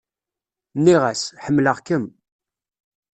[0.77, 2.05] Nniɣ-as: Ḥemmleɣ-kem.